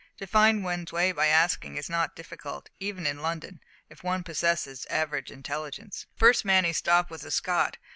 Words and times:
To 0.17 0.25
find 0.25 0.63
one's 0.63 0.91
way 0.91 1.11
by 1.11 1.27
asking 1.27 1.75
it 1.75 1.79
is 1.81 1.87
not 1.87 2.15
difficult, 2.15 2.71
even 2.79 3.05
in 3.05 3.19
London, 3.21 3.59
if 3.87 4.03
one 4.03 4.23
possesses 4.23 4.87
average 4.89 5.29
intelligence. 5.29 6.07
The 6.13 6.17
first 6.19 6.43
man 6.43 6.65
he 6.65 6.73
stopped 6.73 7.11
was 7.11 7.23
a 7.23 7.29
Scot. 7.29 7.77